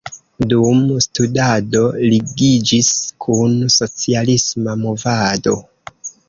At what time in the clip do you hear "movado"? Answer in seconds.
4.87-5.55